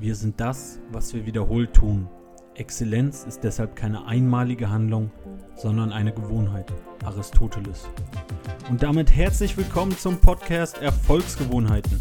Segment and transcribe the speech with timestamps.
[0.00, 2.08] Wir sind das, was wir wiederholt tun.
[2.54, 5.10] Exzellenz ist deshalb keine einmalige Handlung,
[5.56, 6.72] sondern eine Gewohnheit.
[7.04, 7.88] Aristoteles.
[8.70, 12.00] Und damit herzlich willkommen zum Podcast Erfolgsgewohnheiten.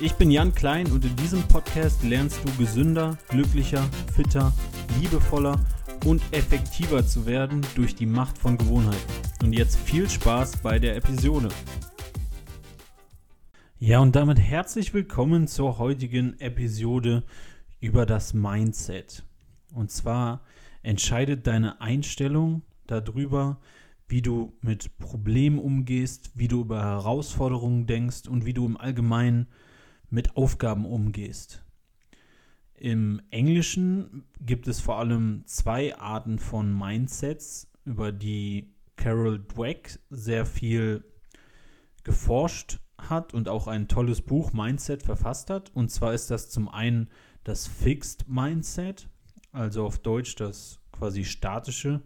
[0.00, 4.52] Ich bin Jan Klein und in diesem Podcast lernst du gesünder, glücklicher, fitter,
[5.00, 5.60] liebevoller
[6.06, 9.12] und effektiver zu werden durch die Macht von Gewohnheiten.
[9.44, 11.50] Und jetzt viel Spaß bei der Episode.
[13.80, 17.22] Ja, und damit herzlich willkommen zur heutigen Episode
[17.78, 19.24] über das Mindset.
[19.72, 20.42] Und zwar
[20.82, 23.60] entscheidet deine Einstellung darüber,
[24.08, 29.46] wie du mit Problemen umgehst, wie du über Herausforderungen denkst und wie du im Allgemeinen
[30.10, 31.64] mit Aufgaben umgehst.
[32.74, 40.46] Im Englischen gibt es vor allem zwei Arten von Mindsets, über die Carol Dweck sehr
[40.46, 41.04] viel
[42.02, 45.70] geforscht hat und auch ein tolles Buch Mindset verfasst hat.
[45.74, 47.08] Und zwar ist das zum einen
[47.44, 49.08] das Fixed Mindset,
[49.52, 52.02] also auf Deutsch das quasi statische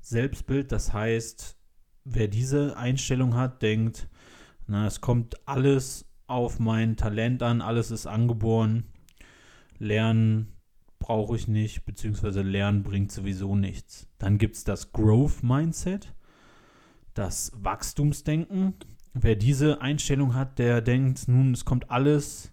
[0.00, 0.72] Selbstbild.
[0.72, 1.56] Das heißt,
[2.04, 4.08] wer diese Einstellung hat, denkt,
[4.66, 8.84] na, es kommt alles auf mein Talent an, alles ist angeboren.
[9.78, 10.52] Lernen
[11.00, 14.06] brauche ich nicht, beziehungsweise Lernen bringt sowieso nichts.
[14.18, 16.14] Dann gibt es das Growth Mindset,
[17.14, 18.74] das Wachstumsdenken.
[19.12, 22.52] Wer diese Einstellung hat, der denkt, nun, es kommt alles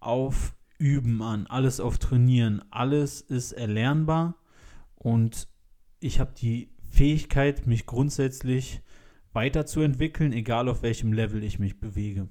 [0.00, 4.36] auf Üben an, alles auf Trainieren, alles ist erlernbar
[4.96, 5.48] und
[6.00, 8.82] ich habe die Fähigkeit, mich grundsätzlich
[9.32, 12.28] weiterzuentwickeln, egal auf welchem Level ich mich bewege.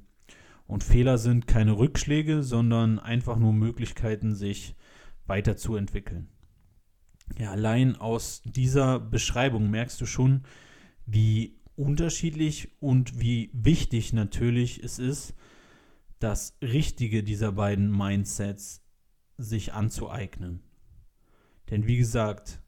[0.68, 4.76] Und Fehler sind keine Rückschläge, sondern einfach nur Möglichkeiten, sich
[5.26, 6.30] weiterzuentwickeln.
[7.38, 10.44] Ja, allein aus dieser Beschreibung merkst du schon,
[11.06, 15.34] wie unterschiedlich und wie wichtig natürlich es ist,
[16.20, 18.84] das Richtige dieser beiden Mindsets
[19.38, 20.62] sich anzueignen.
[21.70, 22.62] Denn wie gesagt,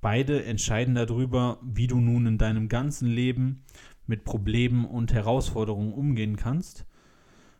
[0.00, 3.64] beide entscheiden darüber, wie du nun in deinem ganzen Leben
[4.06, 6.86] mit Problemen und Herausforderungen umgehen kannst.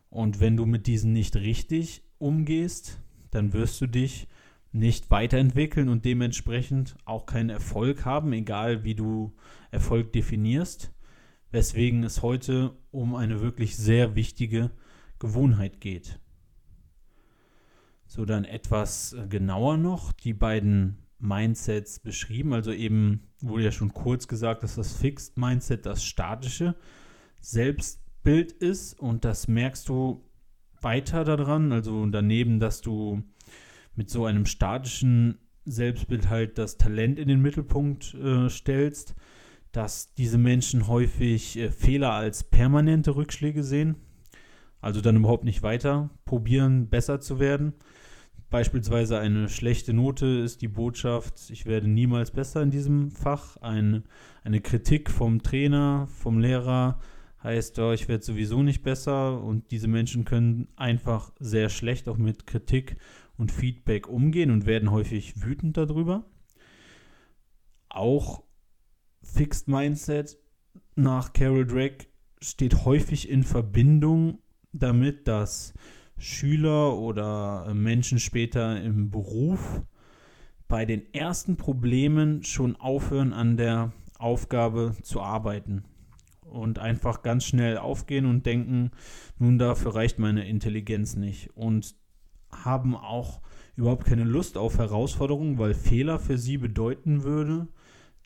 [0.09, 2.99] Und wenn du mit diesen nicht richtig umgehst,
[3.31, 4.27] dann wirst du dich
[4.75, 9.33] nicht weiterentwickeln und dementsprechend auch keinen Erfolg haben, egal wie du
[9.71, 10.93] Erfolg definierst,
[11.51, 14.71] weswegen es heute um eine wirklich sehr wichtige
[15.17, 16.19] Gewohnheit geht.
[18.05, 23.93] So dann etwas äh, genauer noch die beiden Mindsets beschrieben, also eben wurde ja schon
[23.93, 26.75] kurz gesagt, dass das Fixed Mindset das statische
[27.39, 30.29] Selbstbild ist und das merkst du
[30.81, 33.23] weiter daran, also daneben, dass du
[33.95, 39.15] mit so einem statischen Selbstbild halt das Talent in den Mittelpunkt äh, stellst,
[39.71, 43.95] dass diese Menschen häufig äh, Fehler als permanente Rückschläge sehen,
[44.79, 47.73] also dann überhaupt nicht weiter probieren, besser zu werden.
[48.49, 53.57] Beispielsweise eine schlechte Note ist die Botschaft, ich werde niemals besser in diesem Fach.
[53.57, 54.03] Ein,
[54.43, 56.99] eine Kritik vom Trainer, vom Lehrer
[57.45, 59.41] heißt, ich werde sowieso nicht besser.
[59.41, 62.97] Und diese Menschen können einfach sehr schlecht auch mit Kritik
[63.37, 66.25] und Feedback umgehen und werden häufig wütend darüber.
[67.87, 68.43] Auch
[69.21, 70.37] Fixed Mindset
[70.95, 72.07] nach Carol Drake
[72.41, 74.39] steht häufig in Verbindung
[74.73, 75.73] damit, dass
[76.17, 79.81] Schüler oder Menschen später im Beruf
[80.67, 85.83] bei den ersten Problemen schon aufhören, an der Aufgabe zu arbeiten
[86.49, 88.91] und einfach ganz schnell aufgehen und denken,
[89.37, 91.49] nun dafür reicht meine Intelligenz nicht.
[91.55, 91.95] Und
[92.51, 93.41] haben auch
[93.75, 97.67] überhaupt keine Lust auf Herausforderungen, weil Fehler für sie bedeuten würde,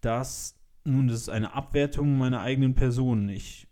[0.01, 3.29] dass nun das ist eine Abwertung meiner eigenen Person.
[3.29, 3.67] Ich,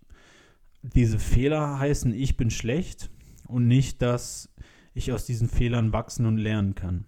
[0.81, 3.09] diese Fehler heißen, ich bin schlecht
[3.47, 4.53] und nicht, dass
[4.93, 7.05] ich aus diesen Fehlern wachsen und lernen kann.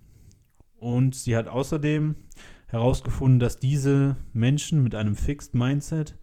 [0.76, 2.16] Und sie hat außerdem
[2.68, 6.18] herausgefunden, dass diese Menschen mit einem Fixed Mindset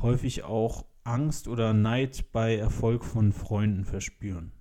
[0.00, 4.52] häufig auch Angst oder Neid bei Erfolg von Freunden verspüren.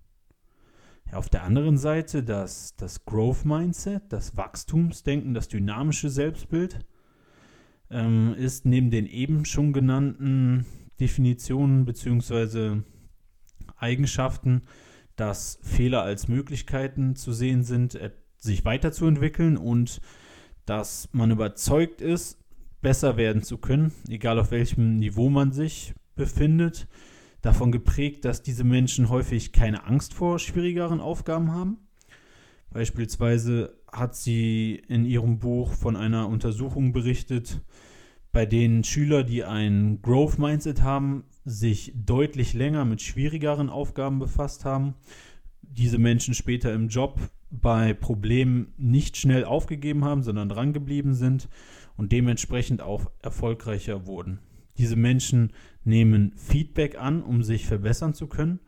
[1.12, 6.80] Auf der anderen Seite das, das Growth Mindset, das Wachstumsdenken, das dynamische Selbstbild
[7.90, 10.66] ähm, ist neben den eben schon genannten
[11.00, 12.82] Definitionen bzw.
[13.76, 14.62] Eigenschaften,
[15.16, 18.00] dass Fehler als Möglichkeiten zu sehen sind,
[18.38, 20.02] sich weiterzuentwickeln und
[20.66, 22.41] dass man überzeugt ist,
[22.82, 26.88] besser werden zu können, egal auf welchem Niveau man sich befindet
[27.42, 31.78] davon geprägt, dass diese Menschen häufig keine Angst vor schwierigeren Aufgaben haben.
[32.70, 37.62] Beispielsweise hat sie in ihrem Buch von einer Untersuchung berichtet,
[38.32, 44.64] bei denen Schüler, die ein Growth Mindset haben, sich deutlich länger mit schwierigeren Aufgaben befasst
[44.64, 44.94] haben,
[45.62, 47.20] diese Menschen später im Job
[47.50, 51.50] bei Problemen nicht schnell aufgegeben haben, sondern drangeblieben sind
[52.02, 54.40] und dementsprechend auch erfolgreicher wurden.
[54.80, 55.54] Diese Menschen
[55.84, 58.60] nehmen Feedback an, um sich verbessern zu können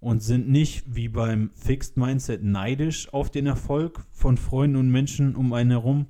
[0.00, 5.36] und sind nicht wie beim Fixed Mindset neidisch auf den Erfolg von Freunden und Menschen
[5.36, 6.06] um einen herum,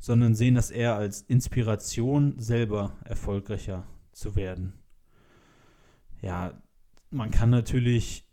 [0.00, 4.72] sondern sehen das eher als Inspiration, selber erfolgreicher zu werden.
[6.20, 6.60] Ja,
[7.10, 8.26] man kann natürlich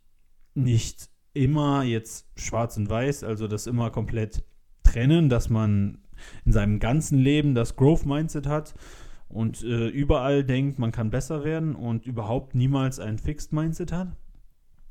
[0.55, 4.43] nicht immer jetzt schwarz und weiß, also das immer komplett
[4.81, 5.99] trennen, dass man
[6.45, 8.73] in seinem ganzen Leben das Growth Mindset hat
[9.29, 14.09] und äh, überall denkt, man kann besser werden und überhaupt niemals ein Fixed Mindset hat.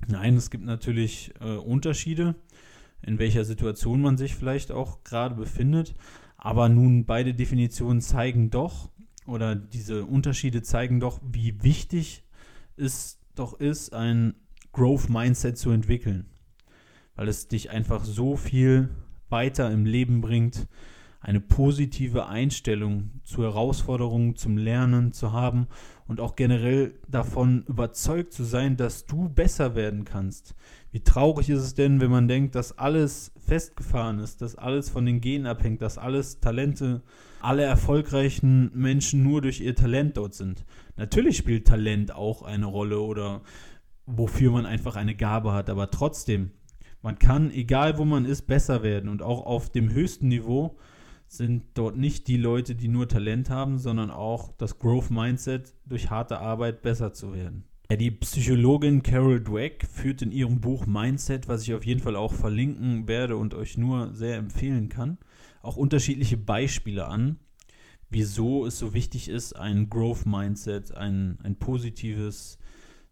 [0.06, 2.36] Nein, es gibt natürlich äh, Unterschiede,
[3.02, 5.94] in welcher Situation man sich vielleicht auch gerade befindet.
[6.36, 8.90] Aber nun beide Definitionen zeigen doch,
[9.26, 12.24] oder diese Unterschiede zeigen doch, wie wichtig
[12.76, 14.34] es doch ist, ein
[14.72, 16.26] Growth Mindset zu entwickeln.
[17.16, 18.88] Weil es dich einfach so viel
[19.28, 20.68] weiter im Leben bringt,
[21.20, 25.66] eine positive Einstellung zu Herausforderungen, zum Lernen zu haben
[26.06, 30.54] und auch generell davon überzeugt zu sein, dass du besser werden kannst.
[30.92, 35.04] Wie traurig ist es denn, wenn man denkt, dass alles festgefahren ist, dass alles von
[35.04, 37.02] den Genen abhängt, dass alles Talente,
[37.42, 40.64] alle erfolgreichen Menschen nur durch ihr Talent dort sind.
[40.96, 43.42] Natürlich spielt Talent auch eine Rolle oder
[44.06, 46.52] wofür man einfach eine Gabe hat, aber trotzdem,
[47.02, 50.78] man kann, egal wo man ist, besser werden und auch auf dem höchsten Niveau
[51.28, 56.10] sind dort nicht die Leute, die nur Talent haben, sondern auch das Growth Mindset durch
[56.10, 57.64] harte Arbeit besser zu werden.
[57.90, 62.16] Ja, die Psychologin Carol Dweck führt in ihrem Buch Mindset, was ich auf jeden Fall
[62.16, 65.18] auch verlinken werde und euch nur sehr empfehlen kann,
[65.62, 67.38] auch unterschiedliche Beispiele an,
[68.10, 72.58] wieso es so wichtig ist, ein Growth Mindset, ein, ein positives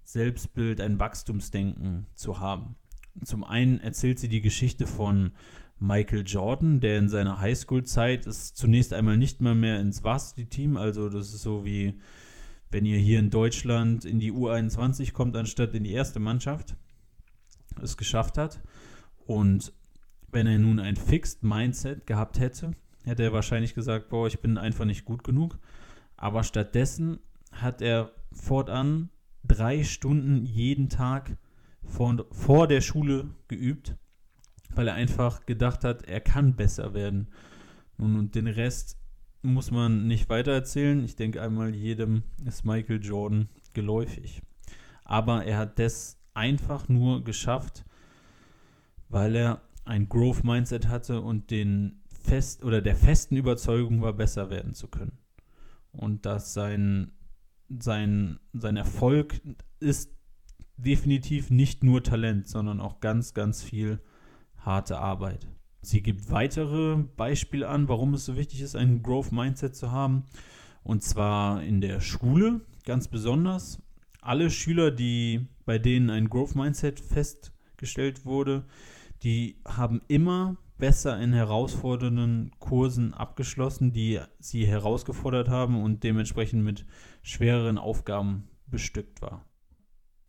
[0.05, 2.77] Selbstbild, ein Wachstumsdenken zu haben.
[3.25, 5.33] Zum einen erzählt sie die Geschichte von
[5.79, 11.09] Michael Jordan, der in seiner Highschool-Zeit ist zunächst einmal nicht mal mehr ins Varsity-Team, also
[11.09, 12.01] das ist so wie
[12.71, 16.75] wenn ihr hier in Deutschland in die U21 kommt, anstatt in die erste Mannschaft,
[17.81, 18.61] es geschafft hat.
[19.27, 19.73] Und
[20.33, 22.73] wenn er nun ein Fixed Mindset gehabt hätte,
[23.05, 25.59] hätte er wahrscheinlich gesagt, boah, ich bin einfach nicht gut genug.
[26.17, 27.19] Aber stattdessen
[27.53, 29.11] hat er fortan
[29.45, 31.37] drei Stunden jeden Tag
[31.85, 33.97] vor, vor der Schule geübt
[34.77, 37.29] weil er einfach gedacht hat, er kann besser werden.
[37.99, 38.99] Nun, und den Rest
[39.43, 41.05] muss man nicht weiter erzählen.
[41.05, 44.43] Ich denke einmal, jedem ist Michael Jordan geläufig.
[45.05, 47.85] Aber er hat das einfach nur geschafft,
[49.09, 54.51] weil er ein Growth Mindset hatte und den fest oder der festen Überzeugung war, besser
[54.51, 55.19] werden zu können.
[55.93, 57.13] Und dass sein,
[57.79, 59.41] sein, sein Erfolg
[59.81, 60.13] ist
[60.77, 64.01] definitiv nicht nur Talent, sondern auch ganz, ganz viel
[64.67, 65.49] harte Arbeit.
[65.81, 70.25] Sie gibt weitere Beispiele an, warum es so wichtig ist, ein Growth Mindset zu haben.
[70.83, 73.81] Und zwar in der Schule ganz besonders.
[74.21, 78.65] Alle Schüler, die bei denen ein Growth Mindset festgestellt wurde,
[79.23, 86.85] die haben immer besser in herausfordernden Kursen abgeschlossen, die sie herausgefordert haben und dementsprechend mit
[87.23, 89.45] schwereren Aufgaben bestückt war.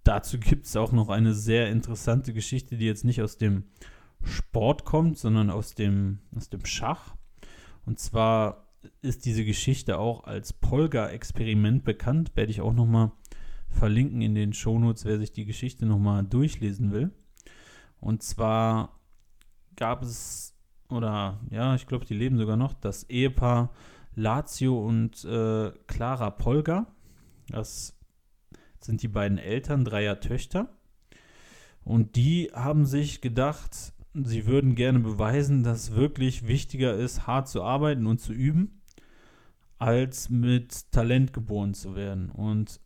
[0.04, 3.66] Dazu gibt es auch noch eine sehr interessante Geschichte, die jetzt nicht aus dem
[4.24, 7.16] Sport kommt, sondern aus dem, aus dem Schach.
[7.86, 8.68] Und zwar
[9.02, 12.36] ist diese Geschichte auch als Polga-Experiment bekannt.
[12.36, 13.12] Werde ich auch nochmal
[13.70, 17.12] verlinken in den Shownotes, wer sich die Geschichte nochmal durchlesen will.
[18.00, 19.00] Und zwar
[19.76, 20.56] gab es,
[20.90, 23.72] oder ja, ich glaube, die leben sogar noch, das Ehepaar
[24.16, 26.88] Lazio und äh, Clara Polga.
[27.50, 27.96] Das
[28.80, 30.70] sind die beiden Eltern dreier Töchter.
[31.84, 33.94] Und die haben sich gedacht,
[34.26, 38.82] sie würden gerne beweisen, dass es wirklich wichtiger ist, hart zu arbeiten und zu üben,
[39.78, 42.30] als mit Talent geboren zu werden.
[42.30, 42.80] Und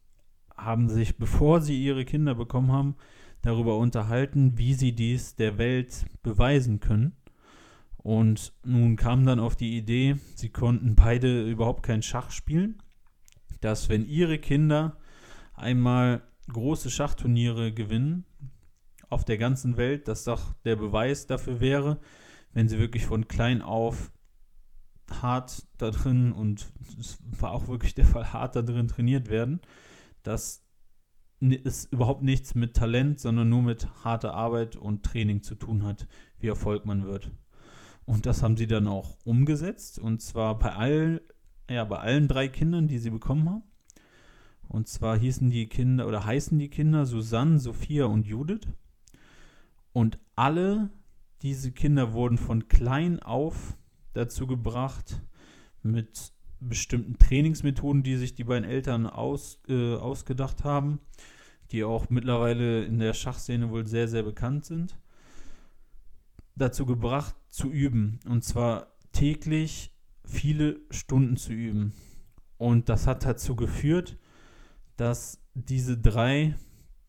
[0.57, 2.95] haben sich, bevor sie ihre Kinder bekommen haben,
[3.41, 7.13] darüber unterhalten, wie sie dies der Welt beweisen können.
[7.97, 12.81] Und nun kam dann auf die Idee, sie konnten beide überhaupt kein Schach spielen,
[13.61, 14.97] dass wenn ihre Kinder
[15.53, 18.25] einmal große Schachturniere gewinnen,
[19.11, 21.99] auf der ganzen Welt, dass doch der Beweis dafür wäre,
[22.53, 24.11] wenn sie wirklich von klein auf
[25.09, 29.59] hart da drin und es war auch wirklich der Fall, hart da drin trainiert werden,
[30.23, 30.63] dass
[31.41, 36.07] es überhaupt nichts mit Talent, sondern nur mit harter Arbeit und Training zu tun hat,
[36.39, 37.31] wie Erfolg man wird.
[38.05, 41.19] Und das haben sie dann auch umgesetzt und zwar bei allen,
[41.69, 43.63] ja, bei allen drei Kindern, die sie bekommen haben.
[44.67, 48.67] Und zwar hießen die Kinder oder heißen die Kinder Susanne, Sophia und Judith.
[49.93, 50.89] Und alle
[51.41, 53.77] diese Kinder wurden von klein auf
[54.13, 55.21] dazu gebracht,
[55.83, 60.99] mit bestimmten Trainingsmethoden, die sich die beiden Eltern aus, äh, ausgedacht haben,
[61.71, 64.95] die auch mittlerweile in der Schachszene wohl sehr, sehr bekannt sind,
[66.55, 68.19] dazu gebracht zu üben.
[68.27, 69.91] Und zwar täglich
[70.23, 71.93] viele Stunden zu üben.
[72.57, 74.17] Und das hat dazu geführt,
[74.97, 76.55] dass diese drei,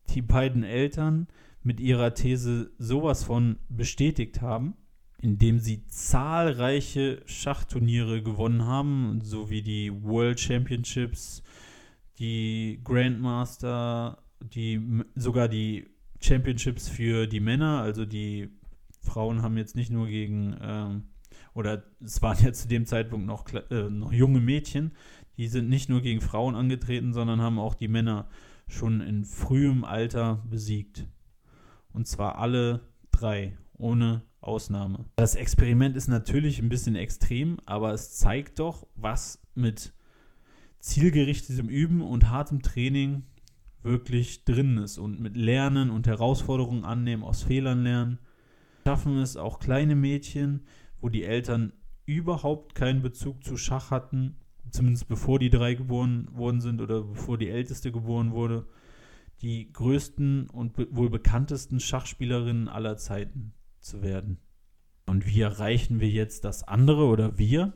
[0.09, 1.27] die beiden Eltern,
[1.63, 4.75] mit ihrer These sowas von bestätigt haben,
[5.21, 11.43] indem sie zahlreiche Schachturniere gewonnen haben, sowie die World Championships,
[12.19, 14.81] die Grandmaster, die
[15.15, 15.87] sogar die
[16.19, 18.49] Championships für die Männer, also die
[19.01, 21.03] Frauen haben jetzt nicht nur gegen ähm,
[21.53, 24.91] oder es waren ja zu dem Zeitpunkt noch, äh, noch junge Mädchen,
[25.37, 28.27] die sind nicht nur gegen Frauen angetreten, sondern haben auch die Männer
[28.67, 31.05] schon in frühem Alter besiegt.
[31.93, 32.81] Und zwar alle
[33.11, 35.05] drei, ohne Ausnahme.
[35.15, 39.93] Das Experiment ist natürlich ein bisschen extrem, aber es zeigt doch, was mit
[40.79, 43.23] zielgerichtetem Üben und hartem Training
[43.83, 44.97] wirklich drin ist.
[44.97, 48.19] Und mit Lernen und Herausforderungen annehmen, aus Fehlern lernen,
[48.85, 50.65] schaffen es auch kleine Mädchen,
[50.99, 51.73] wo die Eltern
[52.05, 54.35] überhaupt keinen Bezug zu Schach hatten,
[54.71, 58.65] zumindest bevor die drei geboren worden sind oder bevor die älteste geboren wurde,
[59.43, 64.37] die größten und be wohl bekanntesten Schachspielerinnen aller Zeiten zu werden.
[65.05, 67.73] Und wie erreichen wir jetzt, dass andere oder wir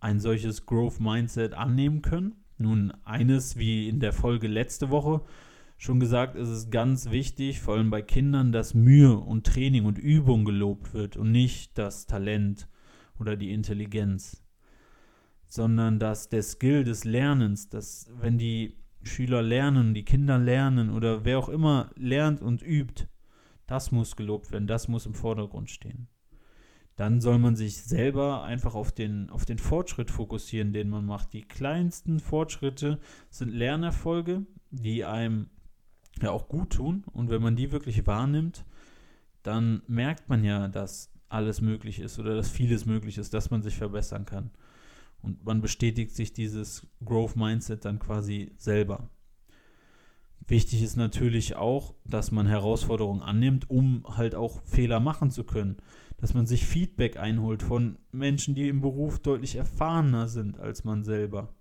[0.00, 2.36] ein solches Growth Mindset annehmen können?
[2.56, 5.22] Nun, eines, wie in der Folge letzte Woche
[5.76, 9.98] schon gesagt, ist es ganz wichtig, vor allem bei Kindern, dass Mühe und Training und
[9.98, 12.68] Übung gelobt wird und nicht das Talent
[13.18, 14.42] oder die Intelligenz,
[15.46, 21.24] sondern dass der Skill des Lernens, dass wenn die Schüler lernen, die Kinder lernen oder
[21.24, 23.06] wer auch immer lernt und übt,
[23.66, 26.08] das muss gelobt werden, das muss im Vordergrund stehen.
[26.96, 31.32] Dann soll man sich selber einfach auf den, auf den Fortschritt fokussieren, den man macht.
[31.32, 35.48] Die kleinsten Fortschritte sind Lernerfolge, die einem
[36.22, 37.02] ja auch gut tun.
[37.12, 38.64] Und wenn man die wirklich wahrnimmt,
[39.42, 43.62] dann merkt man ja, dass alles möglich ist oder dass vieles möglich ist, dass man
[43.62, 44.50] sich verbessern kann.
[45.24, 49.08] Und man bestätigt sich dieses Growth Mindset dann quasi selber.
[50.46, 55.78] Wichtig ist natürlich auch, dass man Herausforderungen annimmt, um halt auch Fehler machen zu können.
[56.18, 61.04] Dass man sich Feedback einholt von Menschen, die im Beruf deutlich erfahrener sind als man
[61.04, 61.54] selber.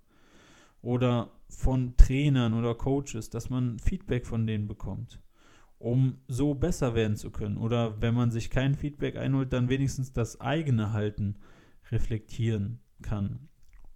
[0.82, 5.22] Oder von Trainern oder Coaches, dass man Feedback von denen bekommt,
[5.78, 7.56] um so besser werden zu können.
[7.56, 11.38] Oder wenn man sich kein Feedback einholt, dann wenigstens das eigene Halten
[11.90, 13.48] reflektieren kann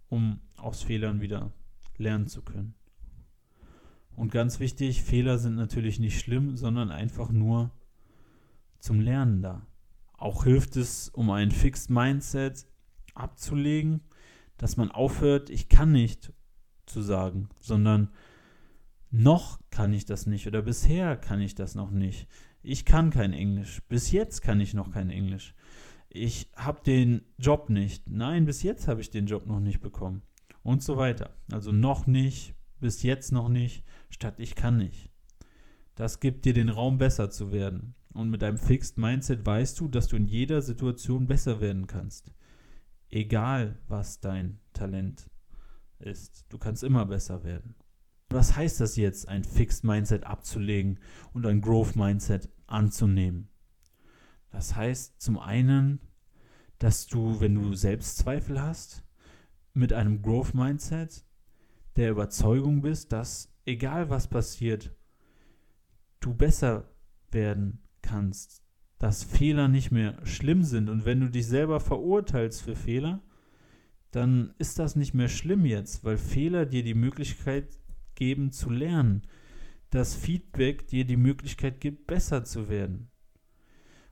[0.08, 1.52] um aus Fehlern wieder
[1.96, 2.74] lernen zu können.
[4.16, 7.70] Und ganz wichtig, Fehler sind natürlich nicht schlimm, sondern einfach nur
[8.80, 9.66] zum Lernen da.
[10.16, 12.66] Auch hilft es, um ein Fixed Mindset
[13.14, 14.00] abzulegen,
[14.56, 16.32] dass man aufhört, ich kann nicht
[16.86, 18.10] zu sagen, sondern
[19.10, 22.26] noch kann ich das nicht oder bisher kann ich das noch nicht.
[22.62, 23.82] Ich kann kein Englisch.
[23.88, 25.54] Bis jetzt kann ich noch kein Englisch
[26.10, 28.08] ich habe den Job nicht.
[28.08, 30.22] Nein, bis jetzt habe ich den Job noch nicht bekommen.
[30.62, 31.36] Und so weiter.
[31.52, 35.10] Also noch nicht, bis jetzt noch nicht, statt ich kann nicht.
[35.94, 37.94] Das gibt dir den Raum, besser zu werden.
[38.12, 42.32] Und mit einem Fixed Mindset weißt du, dass du in jeder Situation besser werden kannst.
[43.10, 45.30] Egal, was dein Talent
[45.98, 46.46] ist.
[46.48, 47.74] Du kannst immer besser werden.
[48.30, 50.98] Was heißt das jetzt, ein Fixed Mindset abzulegen
[51.32, 53.48] und ein Growth Mindset anzunehmen?
[54.50, 56.00] Das heißt zum einen,
[56.78, 59.04] dass du, wenn du Selbstzweifel hast,
[59.74, 61.24] mit einem Growth Mindset
[61.96, 64.94] der Überzeugung bist, dass egal was passiert,
[66.20, 66.90] du besser
[67.30, 68.62] werden kannst,
[68.98, 73.22] dass Fehler nicht mehr schlimm sind und wenn du dich selber verurteilst für Fehler,
[74.10, 77.78] dann ist das nicht mehr schlimm jetzt, weil Fehler dir die Möglichkeit
[78.14, 79.22] geben zu lernen,
[79.90, 83.10] dass Feedback dir die Möglichkeit gibt, besser zu werden.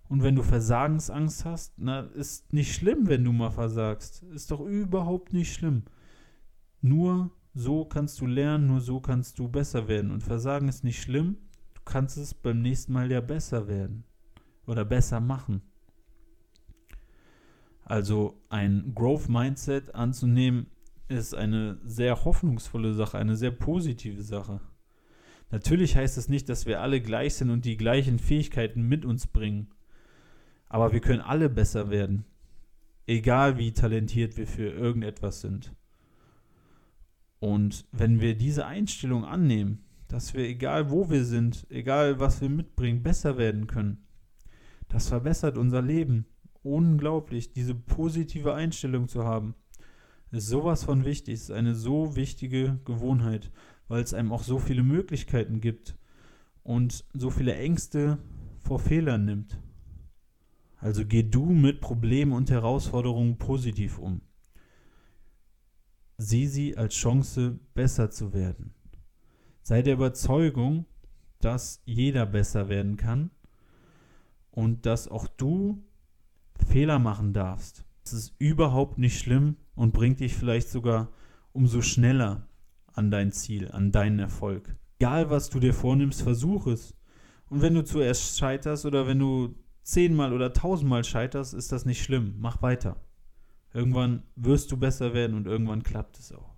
[0.09, 4.23] Und wenn du Versagensangst hast, na, ist nicht schlimm, wenn du mal versagst.
[4.23, 5.83] Ist doch überhaupt nicht schlimm.
[6.81, 10.11] Nur so kannst du lernen, nur so kannst du besser werden.
[10.11, 11.39] Und Versagen ist nicht schlimm.
[11.75, 14.05] Du kannst es beim nächsten Mal ja besser werden.
[14.67, 15.63] Oder besser machen.
[17.83, 20.67] Also ein Growth Mindset anzunehmen,
[21.09, 24.61] ist eine sehr hoffnungsvolle Sache, eine sehr positive Sache.
[25.51, 29.29] Natürlich heißt es nicht, dass wir alle gleich sind und die gleichen Fähigkeiten mit uns
[29.29, 29.69] bringen.
[30.69, 32.25] Aber wir können alle besser werden.
[33.07, 35.73] Egal wie talentiert wir für irgendetwas sind.
[37.39, 42.49] Und wenn wir diese Einstellung annehmen, dass wir, egal wo wir sind, egal was wir
[42.49, 44.07] mitbringen, besser werden können,
[44.89, 46.27] Das verbessert unser Leben.
[46.63, 49.55] Unglaublich, diese positive Einstellung zu haben.
[50.31, 53.51] Ist sowas von wichtig, ist eine so wichtige Gewohnheit,
[53.89, 55.97] weil es einem auch so viele Möglichkeiten gibt
[56.63, 58.19] und so viele Ängste
[58.61, 59.59] vor Fehlern nimmt.
[60.79, 64.21] Also geh du mit Problemen und Herausforderungen positiv um.
[66.19, 68.75] Sieh sie als Chance, besser zu werden.
[69.63, 70.87] Sei der Überzeugung,
[71.41, 73.31] dass jeder besser werden kann
[74.51, 75.83] und dass auch du
[76.67, 77.85] Fehler machen darfst.
[78.05, 81.11] Es ist überhaupt nicht schlimm und bringt dich vielleicht sogar
[81.53, 82.49] umso schneller
[82.93, 84.77] an dein Ziel, an deinen Erfolg.
[84.99, 86.95] Egal, was du dir vornimmst, versuch es.
[87.51, 89.55] Und wenn du zuerst scheiterst oder wenn du
[89.87, 92.35] zehnmal oder tausendmal scheiterst, ist das nicht schlimm.
[92.39, 92.97] Mach weiter.
[93.73, 96.57] Irgendwann wirst du besser werden und irgendwann klappt es auch.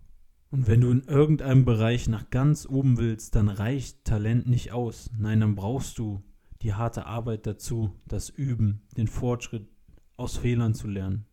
[0.50, 5.10] Und wenn du in irgendeinem Bereich nach ganz oben willst, dann reicht Talent nicht aus.
[5.18, 6.22] Nein, dann brauchst du
[6.62, 9.68] die harte Arbeit dazu, das Üben, den Fortschritt
[10.16, 11.26] aus Fehlern zu lernen.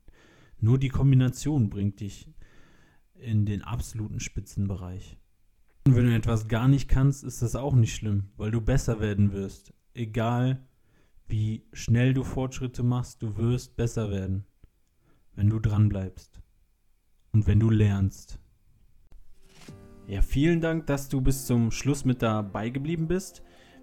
[0.59, 2.29] Nur die Kombination bringt dich
[3.13, 5.17] in den absoluten Spitzenbereich.
[5.85, 8.99] Und wenn du etwas gar nicht kannst, ist das auch nicht schlimm, weil du besser
[8.99, 9.73] werden wirst.
[9.93, 10.67] Egal
[11.27, 14.46] wie schnell du Fortschritte machst, du wirst besser werden,
[15.34, 16.41] wenn du dran bleibst
[17.32, 18.39] und wenn du lernst.
[20.08, 23.41] Ja, vielen Dank, dass du bis zum Schluss mit dabei geblieben bist.